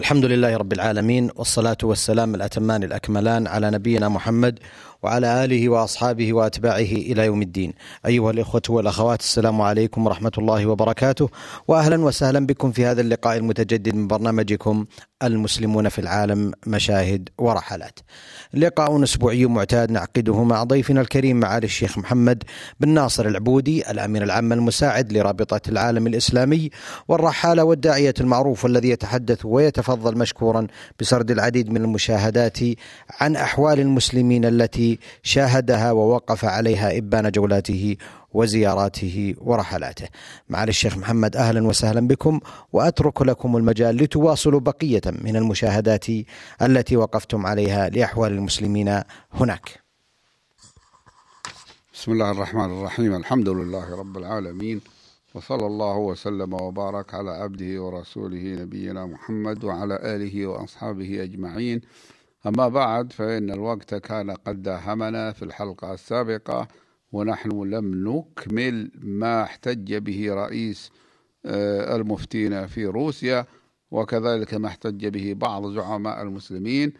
[0.00, 4.58] الحمد لله رب العالمين والصلاة والسلام الأتمان الأكملان على نبينا محمد
[5.02, 7.72] وعلى آله وأصحابه وأتباعه إلى يوم الدين.
[8.06, 11.28] أيها الإخوة والأخوات السلام عليكم ورحمة الله وبركاته.
[11.68, 14.86] وأهلا وسهلا بكم في هذا اللقاء المتجدد من برنامجكم
[15.22, 17.98] المسلمون في العالم مشاهد ورحلات.
[18.54, 22.42] لقاء أسبوعي معتاد نعقده مع ضيفنا الكريم معالي الشيخ محمد
[22.80, 26.70] بن ناصر العبودي الأمين العام المساعد لرابطة العالم الإسلامي
[27.08, 30.66] والرحالة والداعية المعروف والذي يتحدث ويتفضل مشكورا
[31.00, 32.58] بسرد العديد من المشاهدات
[33.20, 37.96] عن أحوال المسلمين التي شاهدها ووقف عليها إبان جولاته
[38.32, 40.08] وزياراته ورحلاته.
[40.48, 42.40] معالي الشيخ محمد أهلا وسهلا بكم
[42.72, 46.06] وأترك لكم المجال لتواصلوا بقية من المشاهدات
[46.62, 49.80] التي وقفتم عليها لأحوال المسلمين هناك.
[51.94, 54.80] بسم الله الرحمن الرحيم الحمد لله رب العالمين
[55.34, 61.80] وصلى الله وسلم وبارك على عبده ورسوله نبينا محمد وعلى آله وأصحابه أجمعين
[62.46, 66.68] أما بعد فإن الوقت كان قد داهمنا في الحلقة السابقة
[67.12, 70.90] ونحن لم نكمل ما احتج به رئيس
[71.46, 73.46] المفتين في روسيا
[73.90, 76.92] وكذلك ما احتج به بعض زعماء المسلمين.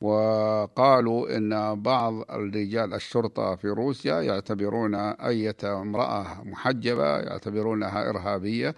[0.00, 8.74] وقالوا إن بعض الرجال الشرطة في روسيا يعتبرون أية امرأة محجبة يعتبرونها إرهابية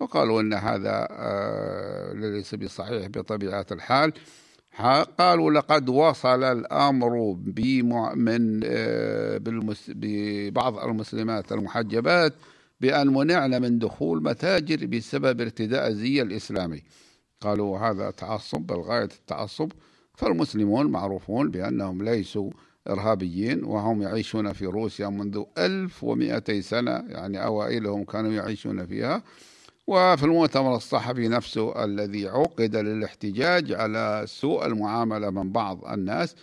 [0.00, 1.08] وقالوا إن هذا
[2.14, 4.12] ليس بصحيح بطبيعة الحال.
[5.18, 7.36] قالوا لقد وصل الأمر
[8.14, 8.60] من
[9.88, 12.34] ببعض المسلمات المحجبات
[12.80, 16.82] بأن منعن من دخول متاجر بسبب ارتداء الزي الإسلامي.
[17.40, 19.72] قالوا هذا تعصب بل غاية التعصب.
[20.14, 22.50] فالمسلمون معروفون بأنهم ليسوا
[22.88, 29.22] إرهابيين وهم يعيشون في روسيا منذ 1200 سنة يعني أوائلهم كانوا يعيشون فيها.
[29.86, 36.36] وفي المؤتمر الصحفي نفسه الذي عقد للاحتجاج على سوء المعاملة من بعض الناس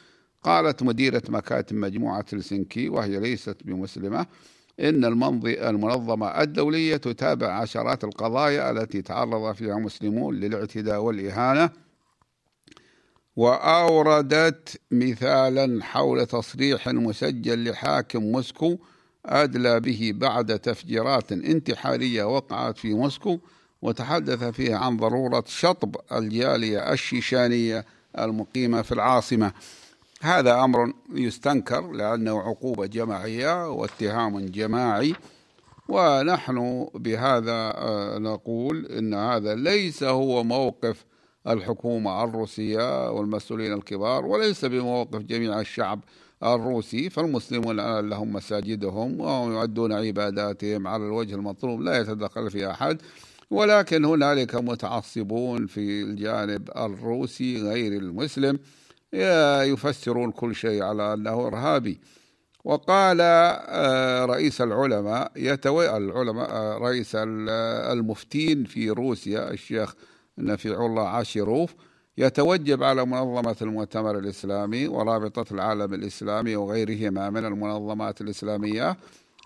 [0.44, 4.26] قالت مديرة مكاتب مجموعة هلسنكي وهي ليست بمسلمة
[4.80, 5.05] إن
[5.45, 11.70] المنظمة الدولية تتابع عشرات القضايا التي تعرض فيها مسلمون للاعتداء والإهانة
[13.36, 18.77] وأوردت مثالا حول تصريح مسجل لحاكم موسكو
[19.26, 23.40] أدلى به بعد تفجيرات انتحارية وقعت في موسكو
[23.82, 27.86] وتحدث فيها عن ضرورة شطب الجالية الشيشانية
[28.20, 29.52] المقيمة في العاصمة.
[30.22, 35.16] هذا أمر يستنكر لأنه عقوبة جماعية واتهام جماعي
[35.90, 37.74] ونحن بهذا
[38.18, 41.06] نقول إن هذا ليس هو موقف
[41.48, 46.00] الحكومة الروسية والمسؤولين الكبار وليس بموقف جميع الشعب
[46.44, 53.02] الروسي فالمسلمون لهم مساجدهم وهم يؤدون عباداتهم على الوجه المطلوب لا يتدخل في أحد.
[53.52, 58.60] ولكن هنالك متعصبون في الجانب الروسي غير المسلم
[59.64, 62.00] يفسرون كل شيء على أنه إرهابي.
[62.64, 63.20] وقال
[64.30, 69.95] رئيس العلماء يتوي العلماء رئيس المفتين في روسيا الشيخ
[70.38, 71.76] نفيع الله عاشروف
[72.20, 78.98] يتوجب على منظمة المؤتمر الإسلامي ورابطة العالم الإسلامي وغيرهما من المنظمات الإسلامية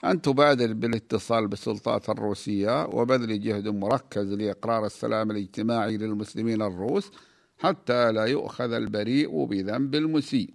[0.05, 7.11] أن تبادر بالاتصال بالسلطات الروسية وبذل جهد مركز لإقرار السلام الاجتماعي للمسلمين الروس
[7.57, 10.49] حتى لا يؤخذ البريء بذنب المسيء.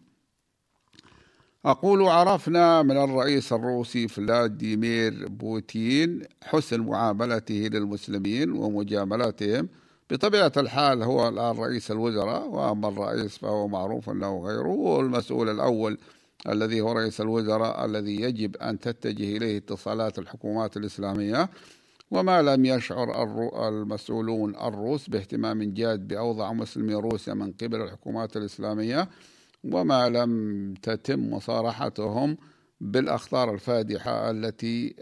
[1.64, 9.68] أقول عرفنا من الرئيس الروسي فلاديمير بوتين حسن معاملته للمسلمين ومجاملتهم
[10.10, 15.98] بطبيعة الحال هو الآن رئيس الوزراء وأما الرئيس فهو معروف أنه غيره هو المسؤول الأول
[16.48, 21.50] الذي هو رئيس الوزراء الذي يجب أن تتجه إليه اتصالات الحكومات الإسلامية
[22.10, 23.22] وما لم يشعر
[23.68, 29.08] المسؤولون الروس باهتمام جاد بأوضاع مسلمي روسيا من قبل الحكومات الإسلامية
[29.64, 32.36] وما لم تتم مصارحتهم
[32.80, 34.94] بالأخطار الفادحة التي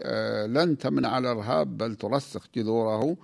[0.47, 3.17] لن تمنع الإرهاب بل ترسخ جذوره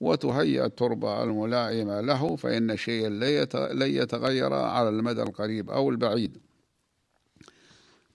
[0.00, 3.08] وتهيئ التربة الملائمة له فإن شيئا
[3.72, 6.38] لن يتغير على المدى القريب أو البعيد.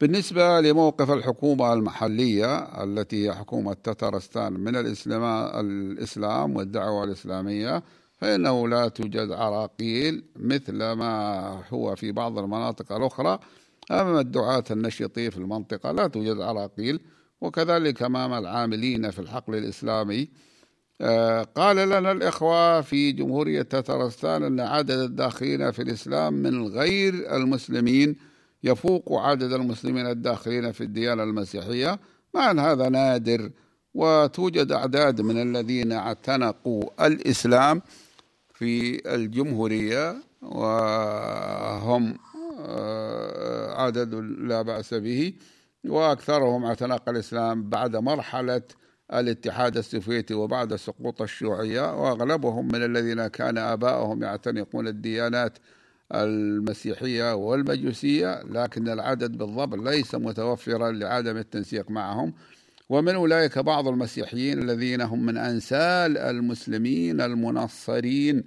[0.01, 7.84] بالنسبة لموقف الحكومة المحلية التي هي حكومة تترستان من الإسلام والدعوة الإسلامية
[8.18, 13.39] فإنه لا توجد عراقيل مثل ما هو في بعض المناطق الأخرى.
[13.92, 17.00] أمام الدعاة النشطين في المنطقة لا توجد عراقيل
[17.42, 20.30] وكذلك أمام العاملين في الحقل الإسلامي
[21.56, 28.15] قال لنا الإخوة في جمهورية تترستان أن عدد الداخلين في الإسلام من غير المسلمين
[28.63, 32.00] يفوق عدد المسلمين الداخلين في الديانة المسيحية.
[32.33, 33.51] مع أن هذا نادر
[33.94, 37.81] وتوجد أعداد من الذين اعتنقوا الإسلام
[38.53, 42.18] في الجمهورية وهم
[42.65, 45.33] آه، عدد لا بأس به
[45.86, 48.62] وأكثرهم اعتنق الإسلام بعد مرحلة
[49.13, 55.58] الاتحاد السوفيتي وبعد سقوط الشيوعية وأغلبهم من الذين كان آباؤهم يعتنقون الديانات
[56.13, 62.34] المسيحية والمجوسية لكن العدد بالضبط ليس متوفرا لعدم التنسيق معهم.
[62.90, 68.44] ومن أولئك بعض المسيحيين الذين هم من أنسال المسلمين المنصرين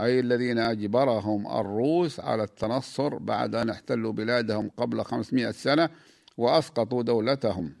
[0.00, 5.88] أي الذين أجبرهم الروس على التنصر بعد أن احتلوا بلادهم قبل 500 سنة
[6.36, 7.72] وأسقطوا دولتهم.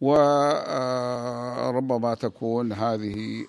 [0.00, 1.74] وربما
[2.14, 3.46] تكون هذه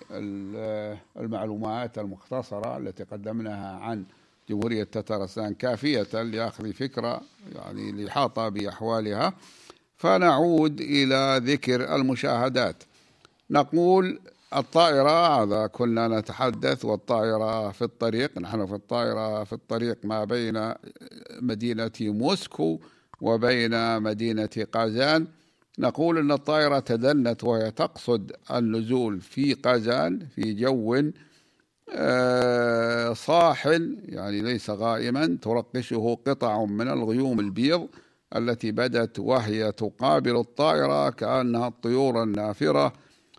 [1.16, 4.04] المعلومات المختصرة التي قدمناها عن
[4.50, 7.20] جمهورية تترستان كافية لأخذ فكرة
[7.54, 9.32] يعني الإحاطة بأحوالها.
[9.96, 12.82] فنعود إلى ذكر المشاهدات.
[13.50, 14.20] نقول
[14.56, 20.74] الطائرة هذا كنا نتحدث والطائرة في الطريق نحن في الطائرة في الطريق ما بين
[21.40, 22.78] مدينة موسكو
[23.20, 25.26] وبين مدينة قازان.
[25.78, 31.02] نقول أن الطائرة تدنت وهي تقصد النزول في قازان في جو
[31.92, 37.88] آه، صاحل يعني ليس غائما ترقشه قطع من الغيوم البيض
[38.36, 42.92] التي بدت وهي تقابل الطائرة كأنها الطيور النافرة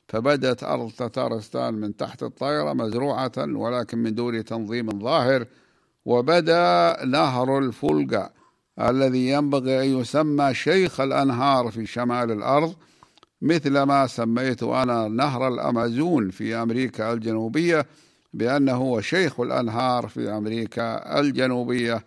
[0.07, 5.45] فبدت أرض تتارستان من تحت الطائرة مزروعة ولكن من دون تنظيم ظاهر
[6.05, 8.29] وبدا نهر الفولجا
[8.81, 12.75] الذي ينبغي أن يسمى شيخ الأنهار في شمال الأرض
[13.41, 17.85] مثل ما سميت أنا نهر الأمازون في أمريكا الجنوبية
[18.33, 22.05] بأنه هو شيخ الأنهار في أمريكا الجنوبية.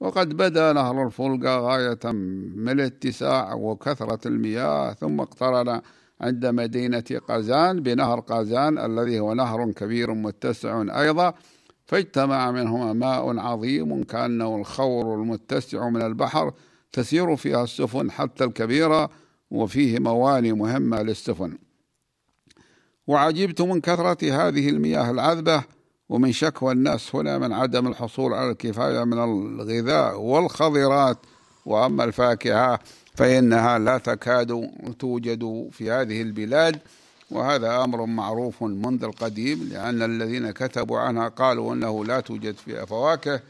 [0.00, 2.12] وقد بدا نهر الفولغا غاية
[2.56, 5.80] من الاتساع وكثرة المياه ثم اقترن
[6.20, 11.34] عند مدينة قازان بنهر قازان الذي هو نهر كبير متسع أيضا.
[11.86, 16.52] فاجتمع منهما ماء عظيم كأنه الخور المتسع من البحر
[16.92, 19.10] تسير فيها السفن حتى الكبيرة
[19.50, 21.58] وفيه مواني مهمة للسفن.
[23.06, 25.64] وعجبت من كثرة هذه المياه العذبة
[26.08, 31.18] ومن شكوى الناس هنا من عدم الحصول على الكفاية من الغذاء والخضرات.
[31.66, 32.78] وأما الفاكهة
[33.14, 36.80] فإنها لا تكاد توجد في هذه البلاد.
[37.30, 43.40] وهذا أمر معروف منذ القديم لأن الذين كتبوا عنها قالوا أنه لا توجد فيها فواكه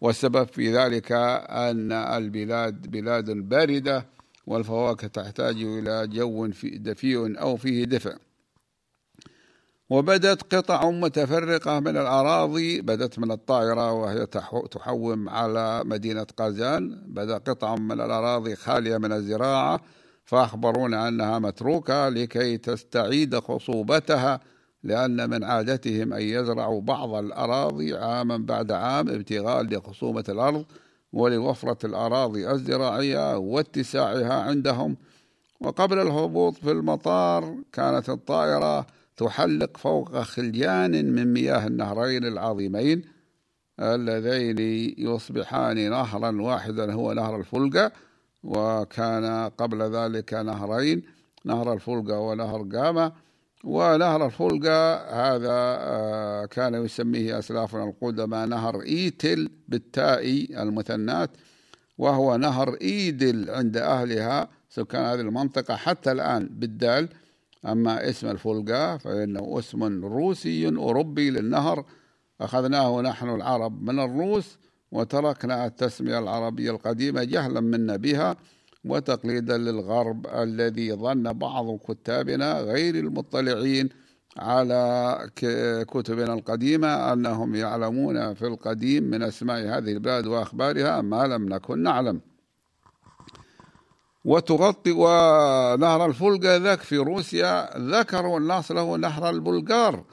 [0.00, 4.06] والسبب في ذلك أن البلاد بلاد باردة
[4.46, 8.16] والفواكه تحتاج إلى جو دفيء أو فيه دفء
[9.90, 14.26] وبدت قطع متفرقة من الأراضي بدت من الطائرة وهي
[14.70, 17.02] تحوم على مدينة قازان.
[17.06, 19.80] بدأ قطع من الأراضي خالية من الزراعة
[20.24, 24.40] فأخبرونا أنها متروكة لكي تستعيد خصوبتها
[24.82, 30.64] لأن من عادتهم أن يزرعوا بعض الأراضي عاما بعد عام ابتغاء لخصوبة الأرض
[31.12, 34.96] ولوفرة الأراضي الزراعية واتساعها عندهم.
[35.60, 38.86] وقبل الهبوط في المطار كانت الطائرة
[39.16, 43.02] تحلق فوق خليان من مياه النهرين العظيمين
[43.80, 44.58] اللذين
[44.98, 47.92] يصبحان نهرا واحدا هو نهر الفلقة
[48.44, 51.02] وكان قبل ذلك نهرين
[51.44, 53.12] نهر الفلقة ونهر قامة.
[53.64, 61.30] ونهر الفلقة هذا آه، كان يسميه أسلافنا القدماء نهر إيتل بالتاء المثنات
[61.98, 64.48] وهو نهر إيدل عند أهلها.
[64.68, 67.08] سكان هذه المنطقة حتى الآن بالدال.
[67.66, 71.84] أما اسم الفولغا فإنه اسم روسي أوروبي للنهر.
[72.40, 74.58] أخذناه نحن العرب من الروس.
[74.92, 78.36] وتركنا التسمية العربية القديمة جهلا منا بها
[78.84, 83.88] وتقليدا للغرب الذي ظن بعض كتابنا غير المطلعين
[84.36, 85.18] على
[85.88, 92.20] كتبنا القديمة أنهم يعلمون في القديم من أسماء هذه البلاد وأخبارها ما لم نكن نعلم.
[94.24, 100.04] وتغطي ونهر الفولغا ذاك في روسيا ذكروا الناس له نهر البلغار.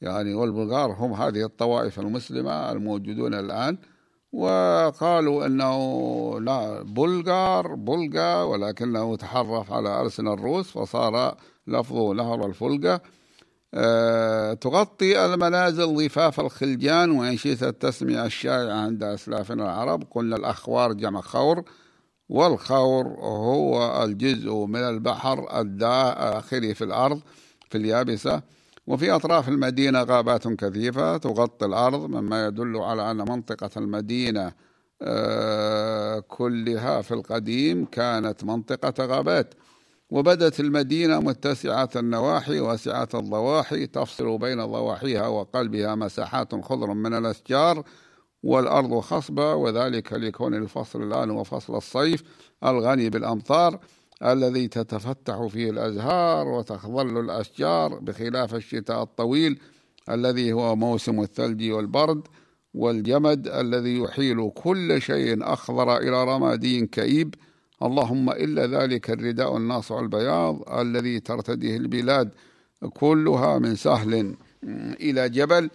[0.00, 3.78] يعني والبلغار هم هذه الطوائف المسلمة الموجودون الآن.
[4.32, 13.00] وقالوا إنه لا بلغار بلغا ولكنه تحرف على ألسن الروس فصار لفظه نهر الفلقة.
[13.74, 20.04] أه تغطي المنازل ضفاف الخلجان وإن شئت التسمية الشائعة عند أسلافنا العرب.
[20.10, 21.62] قلنا الأخوار جمع خور
[22.28, 27.20] والخور هو الجزء من البحر الداخلي في الأرض
[27.70, 28.42] في اليابسة.
[28.86, 34.52] وفي أطراف المدينة غابات كثيفة تغطي الأرض مما يدل على أن منطقة المدينة
[35.02, 39.54] آه، كلها في القديم كانت منطقة غابات.
[40.10, 47.84] وبدت المدينة متسعة النواحي واسعة الضواحي تفصل بين ضواحيها وقلبها مساحات خضر من الأشجار
[48.42, 52.22] والأرض خصبة وذلك لكون الفصل الآن هو فصل الصيف
[52.64, 53.80] الغني بالأمطار.
[54.24, 59.60] الذي تتفتح فيه الأزهار وتخضل الأشجار بخلاف الشتاء الطويل
[60.10, 62.22] الذي هو موسم الثلج والبرد
[62.74, 67.34] والجمد الذي يحيل كل شيء أخضر إلى رمادي كئيب.
[67.82, 72.30] اللهم إلا ذلك الرداء الناصع البياض الذي ترتديه البلاد
[72.94, 74.36] كلها من سهل
[75.00, 75.70] إلى جبل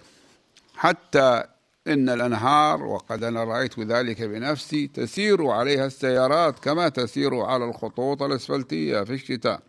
[0.76, 1.44] حتى
[1.88, 9.04] إن الأنهار وقد أنا رأيت ذلك بنفسي تسير عليها السيارات كما تسير على الخطوط الأسفلتية
[9.04, 9.60] في الشتاء.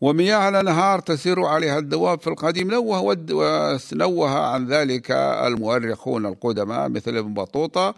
[0.00, 2.70] ومياه الأنهار تسير عليها الدواب في القديم.
[2.70, 5.10] نوه ونوه عن ذلك
[5.46, 7.94] المؤرخون القدماء مثل ابن بطوطة.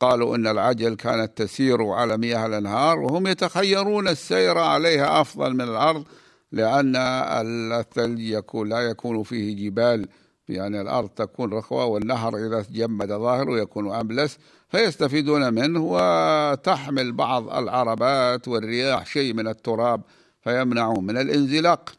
[0.00, 6.04] قالوا إن العجل كانت تسير على مياه الأنهار وهم يتخيرون السير عليها أفضل من الأرض
[6.52, 10.08] لأن الثلج يكون لا يكون فيه جبال
[10.50, 14.38] يعني الأرض تكون رخوة والنهر إذا تجمد ظاهره يكون أملس
[14.68, 20.00] فيستفيدون منه وتحمل بعض العربات والرياح شيء من التراب
[20.44, 21.92] فيمنعهم من الانزلاق.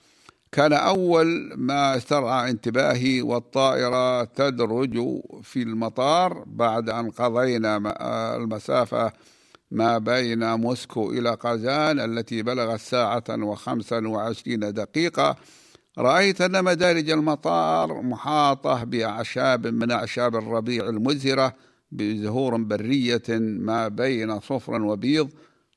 [0.51, 7.77] كان أول ما استرعى انتباهي والطائرة تدرج في المطار بعد أن قضينا
[8.36, 9.12] المسافة
[9.72, 15.36] ما بين موسكو إلى قازان التي بلغت ساعة وخمسا وعشرين دقيقة.
[15.98, 21.53] رأيت أن مدارج المطار محاطة بأعشاب من أعشاب الربيع المزهرة
[21.91, 25.29] بزهور برية ما بين صفر وبيض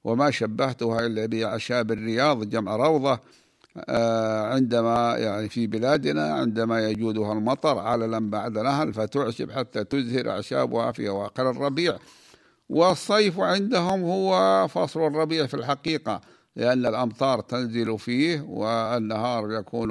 [0.04, 3.20] وما شبهتها إلا بأعشاب الرياض جمع روضة
[3.88, 10.92] آه، عندما يعني في بلادنا عندما يجودها المطر عللا بعد نهل فتعشب حتى تزهر أعشابها
[10.92, 11.96] في أواخر الربيع.
[12.68, 16.20] والصيف عندهم هو فصل الربيع في الحقيقة.
[16.56, 19.90] لأن الأمطار تنزل فيه والنهار يكون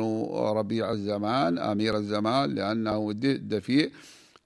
[0.57, 3.91] ربيع الزمان أمير الزمان لأنه دفيء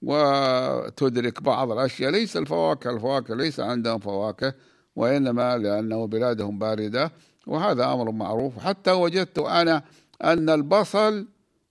[0.02, 2.10] وتدرك بعض الأشياء.
[2.10, 4.54] ليس الفواكه الفواكه ليس عندهم فواكه
[4.96, 7.12] وإنما لأنه بلادهم باردة
[7.46, 8.58] وهذا أمر معروف.
[8.58, 9.82] حتى وجدت أنا
[10.24, 11.26] أن البصل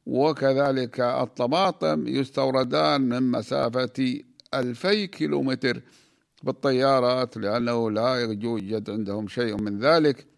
[0.06, 4.20] وكذلك الطماطم يستوردان من مسافة
[4.54, 5.82] ألفي كيلومتر
[6.44, 10.37] بالطيارات لأنه لا يوجد عندهم شيء من ذلك.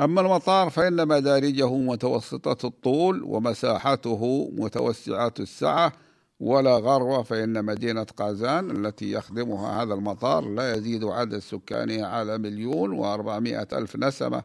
[0.00, 5.92] أما المطار فإن مدارجه متوسطة الطول ومساحته متوسعة السعة
[6.40, 12.90] ولا غرو فإن مدينة قازان التي يخدمها هذا المطار لا يزيد عدد سكانها على مليون
[12.92, 14.42] وأربعمائة ألف نسمة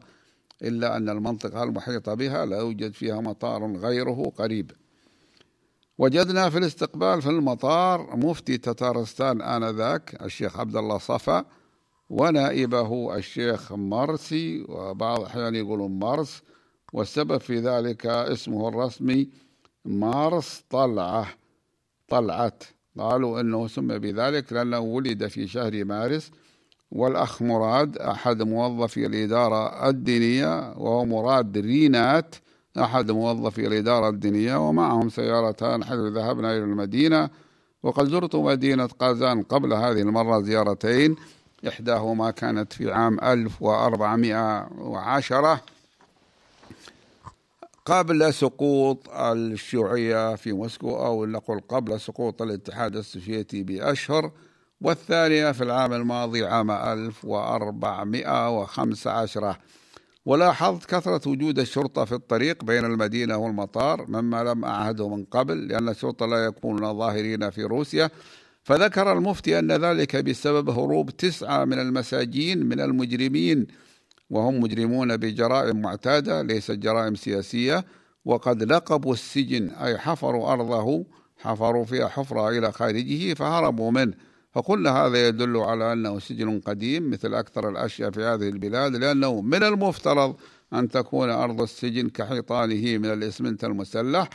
[0.62, 4.70] إلا أن المنطقة المحيطة بها لا يوجد فيها مطار غيره قريب.
[5.98, 11.44] وجدنا في الاستقبال في المطار مفتي تتارستان آنذاك الشيخ عبد الله صفا
[12.10, 16.42] ونائبه الشيخ مرسي وبعض الأحيان يقولون مارس
[16.92, 19.28] والسبب في ذلك اسمه الرسمي
[19.84, 21.26] مارس طلعة
[22.08, 22.64] طلعت.
[22.98, 26.30] قالوا أنه سمي بذلك لأنه ولد في شهر مارس
[26.90, 32.34] والأخ مراد أحد موظفي الإدارة الدينية وهو مراد رينات
[32.78, 37.30] أحد موظفي الإدارة الدينية ومعهم سيارتان حيث ذهبنا إلى المدينة
[37.82, 41.16] وقد زرت مدينة قازان قبل هذه المرة زيارتين.
[41.66, 45.60] إحداهما كانت في عام 1410
[47.86, 54.30] قبل سقوط الشيوعية في موسكو أو نقول قبل سقوط الاتحاد السوفيتي بأشهر
[54.80, 59.56] والثانية في العام الماضي عام 1415
[60.26, 65.88] ولاحظت كثرة وجود الشرطة في الطريق بين المدينة والمطار مما لم أعهده من قبل لأن
[65.88, 68.10] الشرطة لا يكونون ظاهرين في روسيا.
[68.68, 73.66] فذكر المفتي أن ذلك بسبب هروب تسعة من المساجين من المجرمين
[74.30, 77.84] وهم مجرمون بجرائم معتادة ليست جرائم سياسية
[78.24, 81.04] وقد لقبوا السجن أي حفروا أرضه
[81.38, 84.14] حفروا فيها حفرة إلى خارجه فهربوا منه.
[84.52, 89.62] فقلنا هذا يدل على أنه سجن قديم مثل أكثر الأشياء في هذه البلاد لأنه من
[89.62, 90.36] المفترض
[90.72, 94.28] أن تكون أرض السجن كحيطانه من الإسمنت المسلح.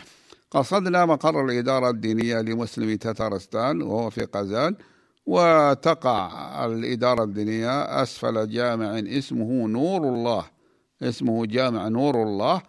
[0.53, 4.75] قصدنا مقر الإدارة الدينية لمسلمي تتارستان وهو في قزان
[5.25, 10.45] وتقع الإدارة الدينية أسفل جامع اسمه نور الله
[11.01, 12.61] اسمه جامع نور الله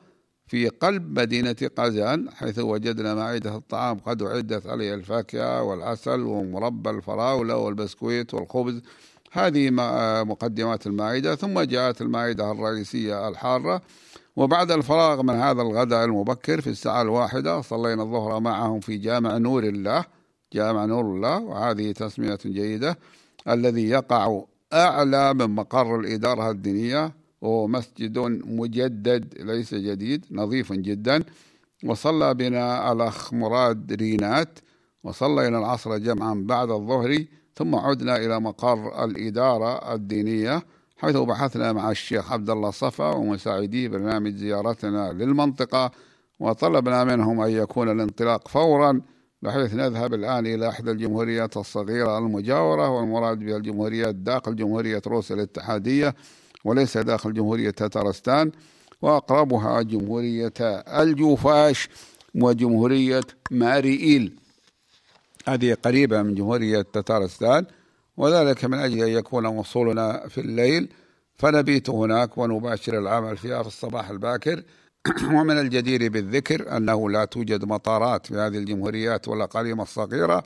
[0.46, 7.56] في قلب مدينة قزان حيث وجدنا مائدة الطعام قد أعدت عليها الفاكهة والعسل ومربى الفراولة
[7.56, 8.82] والبسكويت والخبز.
[9.32, 9.70] هذه
[10.24, 13.82] مقدمات المائدة ثم جاءت المائدة الرئيسية الحارة.
[14.36, 19.64] وبعد الفراغ من هذا الغداء المبكر في الساعة الواحدة صلينا الظهر معهم في جامع نور
[19.64, 20.04] الله.
[20.52, 21.38] جامع نور الله.
[21.38, 22.98] وهذه تسمية جيدة.
[23.48, 27.12] الذي يقع أعلى من مقر الإدارة الدينية.
[27.40, 31.24] ومسجد مجدد ليس جديد نظيف جدا.
[31.84, 34.58] وصلى بنا الأخ مراد رينات.
[35.04, 37.24] وصلينا العصر جمعا بعد الظهر.
[37.56, 40.62] ثم عدنا إلى مقر الإدارة الدينية.
[40.96, 45.90] حيث بحثنا مع الشيخ عبد الله صفا ومساعدي برنامج زيارتنا للمنطقة
[46.40, 49.00] وطلبنا منهم أن يكون الانطلاق فورا
[49.42, 56.14] بحيث نذهب الآن إلى إحدى الجمهوريات الصغيرة المجاورة والمراد بها الجمهوريات داخل جمهورية روسيا الاتحادية
[56.64, 58.52] وليس داخل جمهورية تترستان
[59.02, 60.52] وأقربها جمهورية
[61.02, 61.88] الجوفاش
[62.34, 63.20] وجمهورية
[63.50, 64.36] ماريئيل.
[65.48, 67.66] هذه قريبة من جمهورية تتارستان
[68.16, 70.88] وذلك من أجل أن يكون وصولنا في الليل
[71.36, 74.62] فنبيت هناك ونباشر العمل فيها في الصباح الباكر.
[75.36, 80.44] ومن الجدير بالذكر أنه لا توجد مطارات في هذه الجمهوريات والأقاليم الصغيرة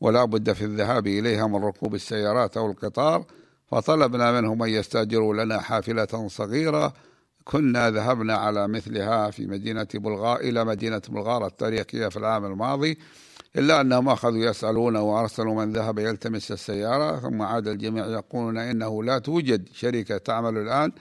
[0.00, 3.24] ولا بد في الذهاب إليها من ركوب السيارات أو القطار.
[3.66, 6.92] فطلبنا منهم أن يستأجروا لنا حافلة صغيرة.
[7.44, 12.98] كنا ذهبنا على مثلها في مدينة بلغار إلى مدينة بلغار التاريخية في العام الماضي.
[13.56, 19.18] إلا أنهم أخذوا يسألون وأرسلوا من ذهب يلتمس السيارة ثم عاد الجميع يقولون إنه لا
[19.18, 20.92] توجد شركة تعمل الآن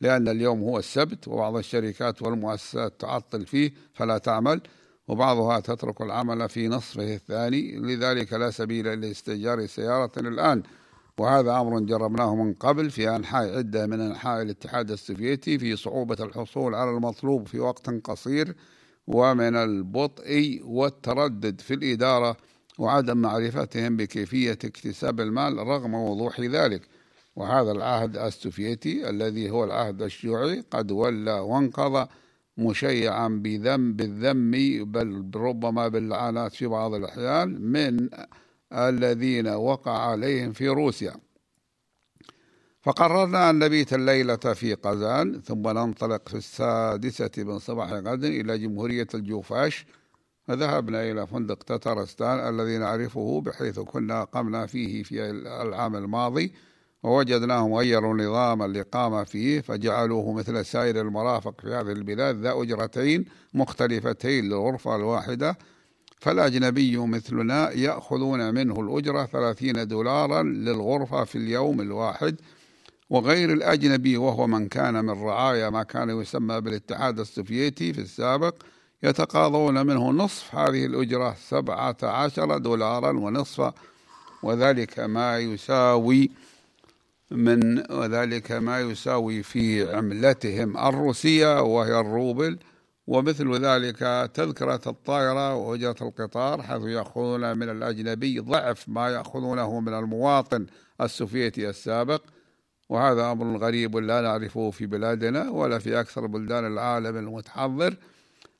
[0.00, 4.60] لأن اليوم هو السبت وبعض الشركات والمؤسسات تعطل فيه فلا تعمل
[5.08, 10.62] وبعضها تترك العمل في نصفه الثاني لذلك لا سبيل لاستئجار سيارة الآن.
[11.18, 16.74] وهذا أمر جربناه من قبل في أنحاء عدة من أنحاء الاتحاد السوفيتي في صعوبة الحصول
[16.74, 18.54] على المطلوب في وقت قصير.
[19.06, 22.36] ومن البطء والتردد في الإدارة
[22.78, 26.82] وعدم معرفتهم بكيفية اكتساب المال رغم وضوح ذلك.
[27.36, 32.08] وهذا العهد السوفيتي الذي هو العهد الشيوعي قد ولى وانقضى
[32.58, 34.50] مشيعا بذنب الذم
[34.92, 38.08] بل ربما باللعنات في بعض الأحيان من
[38.72, 41.14] الذين وقع عليهم في روسيا.
[42.82, 49.06] فقررنا أن نبيت الليلة في قزان ثم ننطلق في السادسة من صباح غد إلى جمهورية
[49.14, 49.86] الجوفاش
[50.44, 56.52] فذهبنا إلى فندق تترستان الذي نعرفه بحيث كنا قمنا فيه في العام الماضي
[57.02, 64.44] ووجدناهم غيروا نظام الإقامة فيه فجعلوه مثل سائر المرافق في هذه البلاد ذا أجرتين مختلفتين
[64.44, 65.58] للغرفة الواحدة
[66.20, 72.36] فالأجنبي مثلنا يأخذون منه الأجرة ثلاثين دولارا للغرفة في اليوم الواحد
[73.12, 78.54] وغير الأجنبي وهو من كان من رعايا ما كان يسمى بالاتحاد السوفيتي في السابق
[79.02, 83.72] يتقاضون منه نصف هذه الأجرة سبعة عشر دولارا ونصف
[84.42, 86.30] وذلك ما يساوي
[87.30, 92.58] من وذلك ما يساوي في عملتهم الروسية وهي الروبل
[93.06, 100.66] ومثل ذلك تذكرة الطائرة وأجرة القطار حيث يأخذون من الأجنبي ضعف ما يأخذونه من المواطن
[101.00, 102.22] السوفيتي السابق.
[102.92, 107.96] وهذا أمر غريب لا نعرفه في بلادنا ولا في أكثر بلدان العالم المتحضر.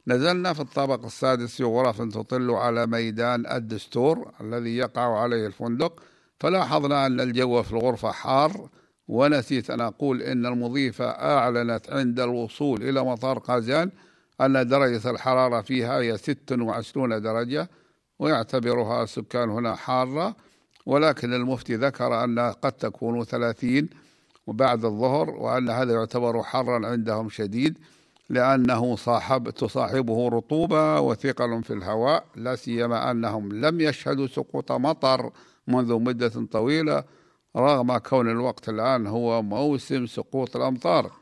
[0.07, 6.03] نزلنا في الطابق السادس في غرف تطل على ميدان الدستور الذي يقع عليه الفندق
[6.41, 8.69] فلاحظنا أن الجو في الغرفة حار
[9.09, 13.91] ونسيت أن أقول إن المضيفة أعلنت عند الوصول إلى مطار قازان
[14.41, 17.71] أن درجة الحرارة فيها هي 26 درجة
[18.19, 20.37] ويعتبرها السكان هنا حارة
[20.87, 23.89] ولكن المفتي ذكر أن قد تكون 30
[24.47, 27.79] وبعد الظهر وأن هذا يعتبر حرا عندهم شديد
[28.31, 35.31] لأنه صاحب تصاحبه رطوبة وثقل في الهواء لا سيما أنهم لم يشهدوا سقوط مطر
[35.67, 37.05] منذ مدة طويلة
[37.57, 41.13] رغم كون الوقت الآن هو موسم سقوط الأمطار.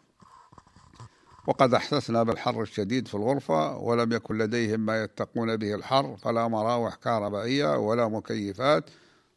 [1.46, 6.94] وقد أحسسنا بالحر الشديد في الغرفة ولم يكن لديهم ما يتقون به الحر فلا مراوح
[6.94, 8.84] كهربائية ولا مكيفات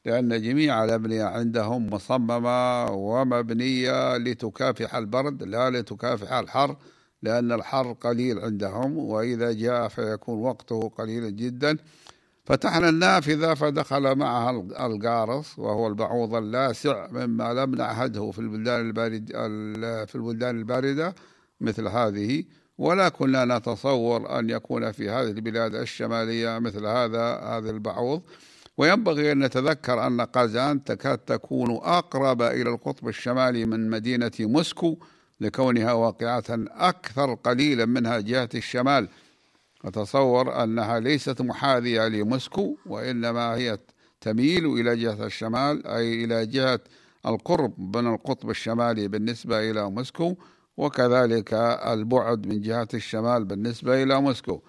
[0.06, 6.76] لأن جميع الأبنية عندهم مصممة ومبنية لتكافح البرد لا لتكافح الحر
[7.22, 11.78] لأن الحر قليل عندهم وإذا جاء فيكون وقته قليلا جدا.
[12.46, 14.52] فتحنا النافذة فدخل معها
[14.86, 19.30] القارص وهو البعوض اللاسع مما لم نعهده في البلدان البارد
[20.08, 21.16] في البلدان الباردة
[21.62, 22.44] مثل هذه.
[22.78, 28.22] ولا كنا نتصور أن يكون في هذه البلاد الشمالية مثل هذا هذا البعوض.
[28.78, 34.98] وينبغي أن نتذكر أن قازان تكاد تكون أقرب إلى القطب الشمالي من مدينة موسكو
[35.42, 39.08] لكونها واقعة أكثر قليلا منها جهة الشمال.
[39.86, 43.78] أتصور أنها ليست محاذية لموسكو وإنما هي
[44.22, 46.80] تميل إلى جهة الشمال أي إلى جهة
[47.26, 50.36] القرب من القطب الشمالي بالنسبة إلى موسكو
[50.78, 51.54] وكذلك
[51.88, 54.62] البعد من جهة الشمال بالنسبة إلى موسكو.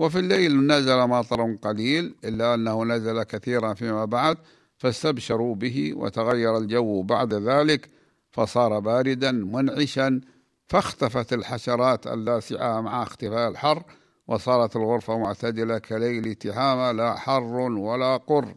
[0.00, 4.36] وفي الليل نزل مطر قليل إلا أنه نزل كثيرا فيما بعد
[4.78, 7.90] فاستبشروا به وتغير الجو بعد ذلك
[8.32, 10.20] فصار باردا منعشا
[10.68, 13.82] فاختفت الحشرات اللاسعة مع اختفاء الحر
[14.28, 18.54] وصارت الغرفة معتدلة كليل تهامة لا حر ولا قر.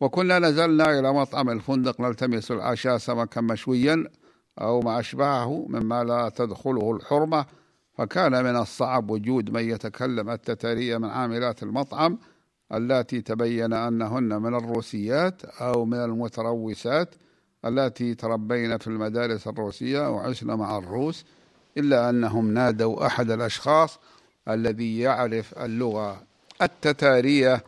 [0.00, 4.04] وكنا نزلنا إلى مطعم الفندق نلتمس العشاء سمكا مشويا
[4.60, 7.46] أو ما أشبهه مما لا تدخله الحرمة
[7.94, 12.18] فكان من الصعب وجود من يتكلم التتارية من عاملات المطعم
[12.74, 17.14] التي تبين أنهن من الروسيات أو من المتروسات
[17.64, 21.24] التي تربين في المدارس الروسية وعشن مع الروس
[21.78, 23.98] إلا أنهم نادوا أحد الأشخاص
[24.48, 26.22] الذي يعرف اللغة.
[26.62, 27.64] التتارية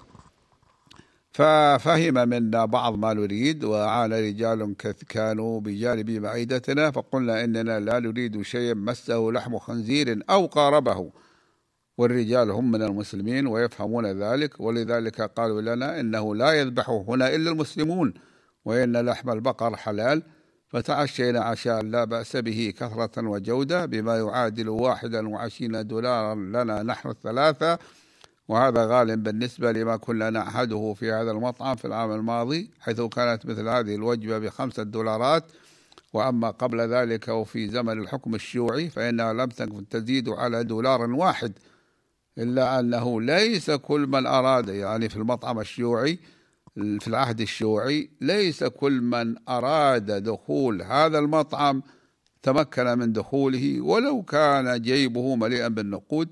[1.36, 4.76] ففهم منا بعض ما نريد وعال رجال
[5.08, 11.10] كانوا بجانب معدتنا فقلنا إننا لا نريد شيء مسه لحم خنزير أو قاربه.
[11.98, 18.14] والرجال هم من المسلمين ويفهمون ذلك ولذلك قالوا لنا إنه لا يذبح هنا إلا المسلمون
[18.64, 20.22] وإن لحم البقر حلال.
[20.68, 27.78] فتعشينا عشاء لا بأس به كثرة وجودة بما يعادل واحدا وعشرين دولارا لنا نحن الثلاثة.
[28.48, 33.68] وهذا غال بالنسبة لما كنا نعهده في هذا المطعم في العام الماضي حيث كانت مثل
[33.68, 35.44] هذه الوجبة بخمسة دولارات.
[36.12, 41.52] وأما قبل ذلك وفي زمن الحكم الشيوعي فإنها لم تكن تزيد على دولار واحد
[42.38, 46.18] إلا أنه ليس كل من أراد يعني في المطعم الشيوعي
[46.74, 51.82] في العهد الشيوعي ليس كل من أراد دخول هذا المطعم
[52.42, 56.28] تمكن من دخوله ولو كان جيبه مليئا بالنقود.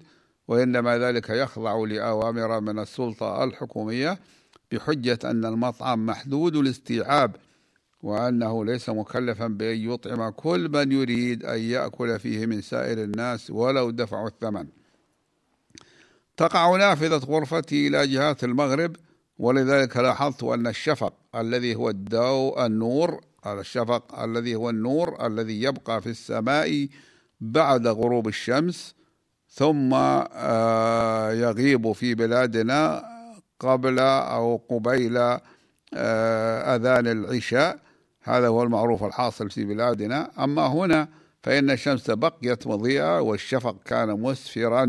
[0.48, 4.18] وإنما ذلك يخضع لأوامر من السلطة الحكومية
[4.72, 7.36] بحجة أن المطعم محدود الاستيعاب
[8.02, 13.90] وأنه ليس مكلفا بأن يطعم كل من يريد أن يأكل فيه من سائر الناس ولو
[13.90, 14.66] دفعوا الثمن.
[16.36, 18.96] تقع نافذة غرفتي إلى جهات المغرب
[19.38, 26.08] ولذلك لاحظت أن الشفق الذي هو الضوء النور الشفق الذي هو النور الذي يبقى في
[26.08, 26.88] السماء
[27.40, 28.94] بعد غروب الشمس
[29.54, 33.04] ثم آه، يغيب في بلادنا
[33.60, 35.16] قبل أو قبيل
[35.94, 37.78] آه، أذان العشاء.
[38.22, 40.30] هذا هو المعروف الحاصل في بلادنا.
[40.44, 41.08] أما هنا
[41.42, 44.88] فإن الشمس بقيت مضيئة والشفق كان مسفرا.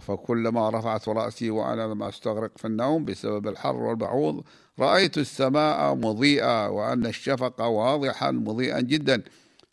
[0.00, 4.44] فكلما رفعت رأسي وأنا لم أستغرق في النوم بسبب الحر والبعوض
[4.78, 9.22] رأيت السماء مضيئة وأن الشفق واضحا مضيئا جدا.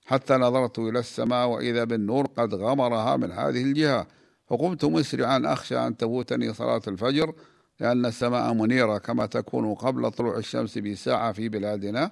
[0.10, 4.08] حتى نظرت إلى السماء وإذا بالنور قد غمرها من هذه الجهة.
[4.48, 7.34] فقمت مسرعا أخشى أن تفوتني صلاة الفجر
[7.80, 12.12] لأن السماء منيرة كما تكون قبل طلوع الشمس بساعة في بلادنا.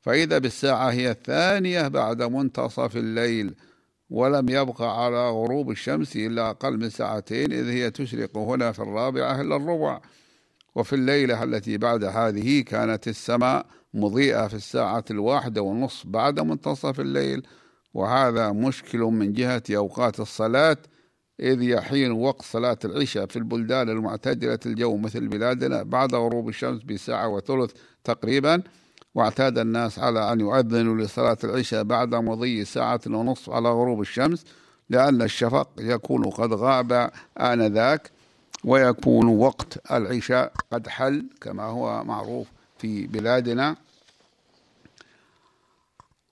[0.00, 3.54] فإذا بالساعة هي الثانية بعد منتصف الليل
[4.10, 9.40] ولم يبقى على غروب الشمس إلا أقل من ساعتين إذ هي تشرق هنا في الرابعة
[9.40, 10.00] إلا الربع.
[10.74, 17.46] وفي الليلة التي بعد هذه كانت السماء مضيئة في الساعة الواحدة والنصف بعد منتصف الليل
[17.94, 20.76] وهذا مشكل من جهة أوقات الصلاة
[21.40, 27.28] إذ يحين وقت صلاة العشاء في البلدان المعتدلة الجو مثل بلادنا بعد غروب الشمس بساعة
[27.28, 27.70] وثلث
[28.04, 28.62] تقريبا
[29.14, 34.44] واعتاد الناس على أن يؤذنوا لصلاة العشاء بعد مضي ساعة ونصف على غروب الشمس
[34.90, 38.10] لأن الشفق يكون قد غاب آنذاك.
[38.64, 42.46] ويكون وقت العشاء قد حل كما هو معروف
[42.78, 43.76] في بلادنا.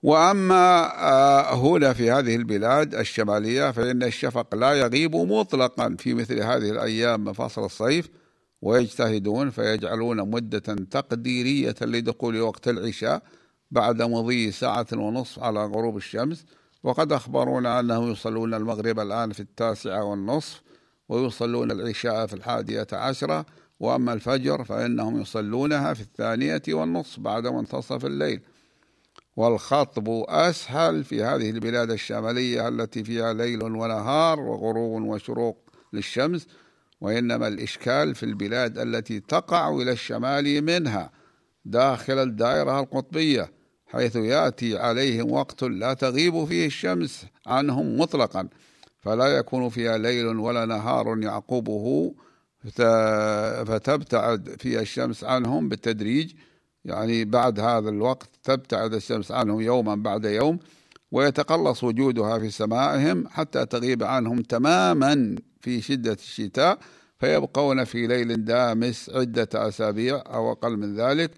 [0.03, 6.71] وأما آه، هنا في هذه البلاد الشمالية فإن الشفق لا يغيب مطلقا في مثل هذه
[6.71, 8.09] الأيام من فصل الصيف
[8.61, 13.21] ويجتهدون فيجعلون مدة تقديرية لدخول وقت العشاء
[13.71, 16.45] بعد مضي ساعة ونصف على غروب الشمس.
[16.83, 20.61] وقد أخبرونا أنهم يصلون المغرب الآن في التاسعة والنصف
[21.11, 23.45] ويصلون العشاء في الحادية عشرة
[23.79, 28.41] وأما الفجر فإنهم يصلونها في الثانية والنصف بعد منتصف الليل.
[29.35, 35.57] والخطب أسهل في هذه البلاد الشمالية التي فيها ليل ونهار وغروب وشروق
[35.93, 36.47] للشمس
[37.01, 41.11] وإنما الإشكال في البلاد التي تقع إلى الشمال منها
[41.65, 43.51] داخل الدائرة القطبية
[43.87, 48.47] حيث يأتي عليهم وقت لا تغيب فيه الشمس عنهم مطلقا.
[49.01, 52.13] فلا يكون فيها ليل ولا نهار يعقبه
[53.65, 56.33] فتبتعد فيها الشمس عنهم بالتدريج.
[56.85, 60.59] يعني بعد هذا الوقت تبتعد الشمس عنهم يوما بعد يوم
[61.11, 66.77] ويتقلص وجودها في سمائهم حتى تغيب عنهم تماما في شدة الشتاء
[67.19, 71.31] فيبقون في ليل دامس عدة أسابيع أو أقل من ذلك.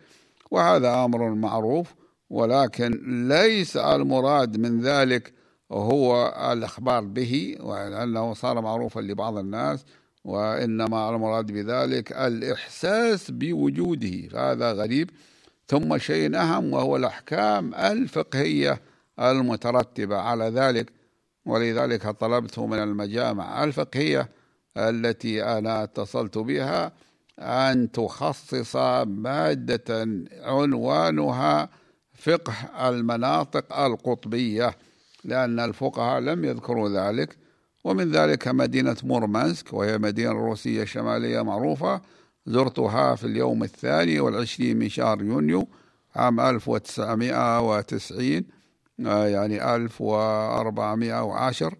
[0.51, 1.93] وهذا أمر معروف
[2.29, 5.33] ولكن ليس المراد من ذلك
[5.73, 9.85] هو الإخبار به لأنه صار معروفا لبعض الناس
[10.23, 14.27] وإنما المراد بذلك الإحساس بوجوده.
[14.27, 15.09] فهذا غريب.
[15.67, 18.81] ثم شيء أهم وهو الأحكام الفقهية
[19.19, 20.17] المترتبة.
[20.17, 20.91] على ذلك
[21.45, 24.29] ولذلك طلبت من المجامع الفقهية
[24.77, 26.91] التي أنا اتصلت بها
[27.39, 30.07] أن تخصص مادة
[30.41, 31.69] عنوانها
[32.13, 32.53] فقه
[32.89, 34.75] المناطق القطبية.
[35.25, 37.37] لأن الفقهاء لم يذكروا ذلك
[37.83, 42.01] ومن ذلك مدينة مورمانسك وهي مدينة روسية شمالية معروفة
[42.45, 45.67] زرتها في اليوم الثاني والعشرين من شهر يونيو
[46.15, 48.43] عام 1990
[49.05, 51.73] آه، يعني 1410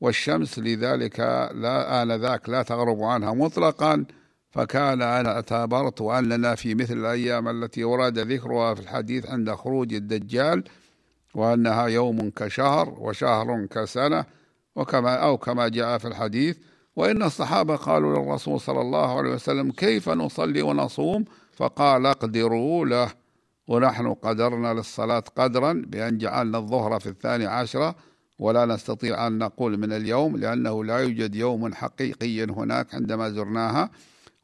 [0.00, 1.20] والشمس لذلك
[1.54, 4.04] لا آنذاك لا تغرب عنها مطلقا
[4.50, 10.64] فكان أنا اعتبرت أننا في مثل الأيام التي ورد ذكرها في الحديث عند خروج الدجال
[11.36, 14.24] وأنها يوم كشهر وشهر كسنة
[14.76, 16.56] وكما أو كما جاء في الحديث
[16.96, 23.08] وإن الصحابة قالوا للرسول صلى الله عليه وسلم كيف نصلي ونصوم؟ فقال اقدروا له.
[23.68, 27.94] ونحن قدرنا للصلاة قدرا بأن جعلنا الظهر في الثاني عشرة
[28.38, 33.90] ولا نستطيع أن نقول من اليوم لأنه لا يوجد يوم حقيقي هناك عندما زرناها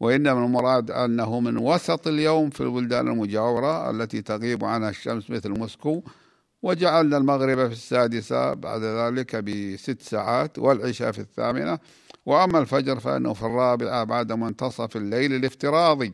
[0.00, 6.02] وإنما المراد أنه من وسط اليوم في البلدان المجاورة التي تغيب عنها الشمس مثل موسكو
[6.62, 11.78] وجعلنا المغرب في السادسة بعد ذلك بست ساعات والعشاء في الثامنة.
[12.26, 16.12] وأما الفجر فإنه في الرابعة بعد منتصف الليل الافتراضي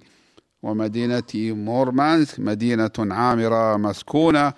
[0.62, 4.52] ومدينة مورمانسك مدينة عامرة مسكونة.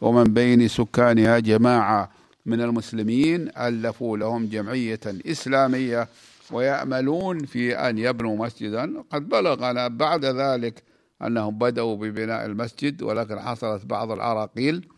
[0.00, 2.10] ومن بين سكانها جماعة
[2.46, 6.08] من المسلمين ألفوا لهم جمعية إسلامية
[6.52, 9.02] ويأملون في أن يبنوا مسجدا.
[9.10, 10.82] قد بلغنا بعد ذلك
[11.22, 14.88] أنهم بدأوا ببناء المسجد ولكن حصلت بعض العراقيل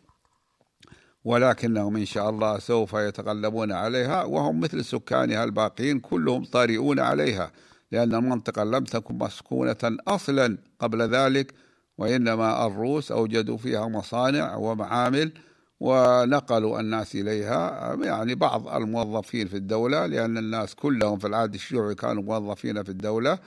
[1.26, 7.52] ولكنهم إن شاء الله سوف يتغلبون عليها وهم مثل سكانها الباقين كلهم طارئون عليها
[7.92, 9.76] لأن المنطقة لم تكن مسكونة
[10.08, 11.54] أصلا قبل ذلك
[11.98, 15.32] وإنما الروس أوجدوا فيها مصانع ومعامل
[15.80, 22.22] ونقلوا الناس إليها يعني بعض الموظفين في الدولة لأن الناس كلهم في العهد الشيوعي كانوا
[22.22, 23.38] موظفين في الدولة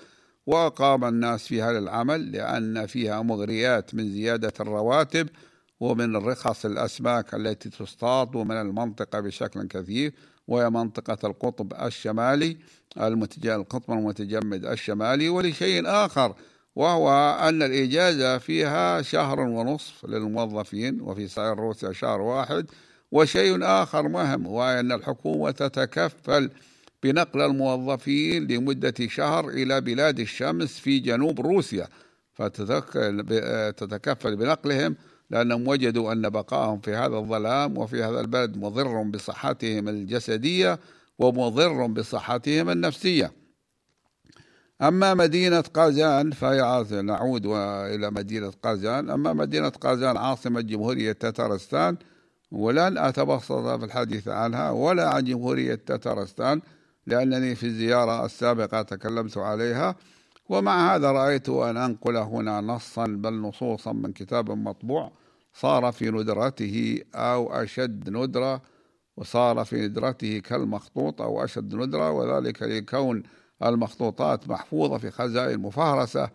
[0.48, 5.30] وقام الناس فيها للعمل لأن فيها مغريات من زيادة الرواتب
[5.80, 10.14] ومن رخص الأسماك التي تصطاد ومن المنطقة بشكل كثير
[10.48, 12.58] وهي منطقة القطب الشمالي
[13.46, 16.36] القطب المتجمد الشمالي ولشيء آخر
[16.76, 17.10] وهو
[17.42, 22.66] أن الإجازة فيها شهر ونصف للموظفين وفي سائر روسيا شهر واحد.
[23.12, 26.50] وشيء آخر مهم وهو أن الحكومة تتكفل
[27.04, 31.88] بنقل الموظفين لمدة شهر إلى بلاد الشمس في جنوب روسيا
[32.34, 33.24] فتتكفل
[34.36, 34.96] بنقلهم
[35.30, 40.80] لأنهم وجدوا أن بقائهم في هذا الظلام وفي هذا البلد مضر بصحتهم الجسدية
[41.20, 43.32] ومضر بصحتهم النفسية.
[44.82, 47.46] أما مدينة قازان فهي نعود
[47.94, 49.10] إلى مدينة قازان.
[49.10, 51.98] أما مدينة قازان عاصمة جمهورية تترستان
[52.52, 56.62] ولن أتبسط في الحديث عنها ولا عن جمهورية تترستان
[57.08, 59.96] لأنني في الزيارة السابقة تكلمت عليها.
[60.50, 65.12] ومع هذا رأيت أن أنقل هنا نصا بل نصوصا من كتاب مطبوع.
[65.54, 68.62] صار في ندرته أو أشد ندرة
[69.18, 73.24] وصار في ندرته كالمخطوط أو أشد ندرة وذلك لكون
[73.64, 76.30] المخطوطات محفوظة في خزائن مفهرسة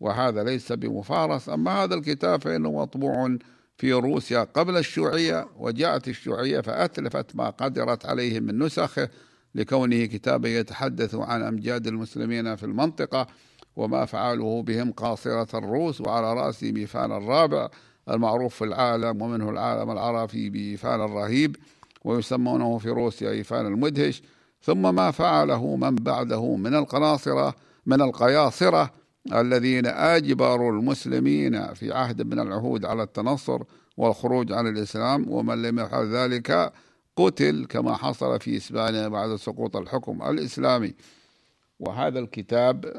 [0.00, 1.48] وهذا ليس بمفارس.
[1.48, 3.36] أما هذا الكتاب فإنه مطبوع
[3.78, 9.08] في روسيا قبل الشيوعية وجاءت الشيوعية فأتلفت ما قدرت عليه من نسخه
[9.54, 13.26] لكونه كتابا يتحدث عن أمجاد المسلمين في المنطقة
[13.76, 17.68] وما فعله بهم قاصرة الروس وعلى رأسه بيفان الرابع
[18.08, 21.56] المعروف في العالم ومنه العالم العربي بيفان الرهيب
[22.04, 24.22] ويسمونه في روسيا إيفان المدهش.
[24.62, 27.54] ثم ما فعله من بعده من القناصرة
[27.86, 28.90] من القياصرة
[29.32, 33.62] الذين أجبروا المسلمين في عهد من العهود على التنصر
[33.96, 35.30] والخروج عن الإسلام.
[35.30, 36.72] ومن لم يفعل ذلك
[37.16, 40.94] قتل كما حصل في إسبانيا بعد سقوط الحكم الإسلامي.
[41.80, 42.92] وهذا الكتاب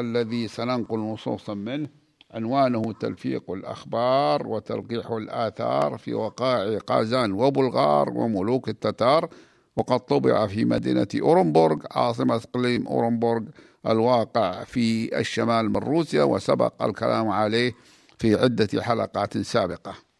[0.00, 1.88] الذي سننقل نصوصا منه.
[2.32, 9.28] عنوانه تلفيق الأخبار وتلقيح الآثار في وقائع قازان وبلغار وملوك التتار
[9.76, 13.42] وقد طبع في مدينة أورنبورغ عاصمة إقليم أورنبورغ
[13.86, 17.72] الواقع في الشمال من روسيا وسبق الكلام عليه
[18.18, 20.11] في عدة حلقات سابقة.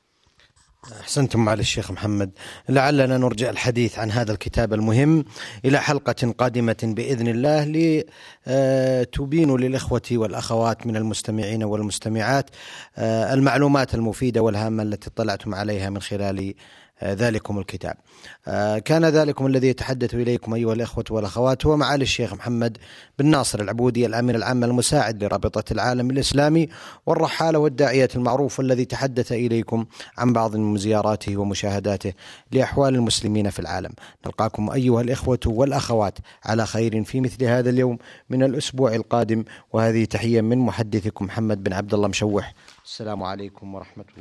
[0.90, 2.30] أحسنتم على الشيخ محمد.
[2.68, 5.24] لعلنا نرجع الحديث عن هذا الكتاب المهم
[5.64, 7.64] إلى حلقة قادمة بإذن الله
[8.46, 12.50] لتبين للإخوة والأخوات من المستمعين والمستمعات
[12.96, 16.54] آه، المعلومات المفيدة والهامة التي اطلعتم عليها من خلال
[17.02, 17.94] ذلكم الكتاب.
[18.84, 22.78] كان ذلكم الذي يتحدث إليكم أيها الإخوة والأخوات هو معالي الشيخ محمد
[23.18, 26.68] بن ناصر العبودي الأمين العام المساعد لرابطة العالم الإسلامي
[27.06, 29.86] والرحالة والداعية المعروف الذي تحدث إليكم
[30.18, 32.12] عن بعض من زياراته ومشاهداته
[32.52, 33.90] لأحوال المسلمين في العالم.
[34.26, 37.98] نلقاكم أيها الإخوة والأخوات على خير في مثل هذا اليوم
[38.30, 39.44] من الأسبوع القادم.
[39.72, 42.54] وهذه تحية من محدثكم محمد بن عبد الله مشوح.
[42.84, 44.20] السلام عليكم ورحمة الله.